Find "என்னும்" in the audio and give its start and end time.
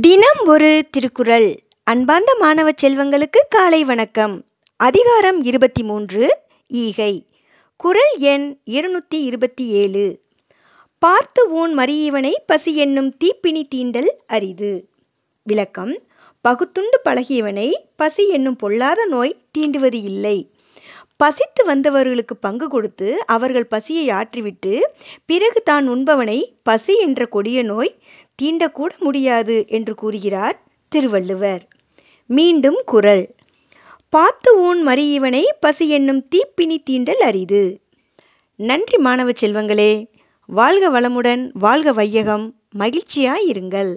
12.76-13.16, 18.28-18.56, 35.88-36.28